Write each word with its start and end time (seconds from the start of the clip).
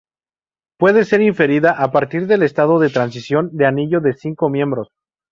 Puede 0.79 1.05
ser 1.05 1.21
inferida 1.21 1.73
a 1.79 1.91
partir 1.91 2.25
del 2.25 2.41
estado 2.41 2.79
de 2.79 2.89
transición 2.89 3.51
de 3.55 3.67
anillo 3.67 4.01
de 4.01 4.15
cinco 4.15 4.49
miembros. 4.49 4.87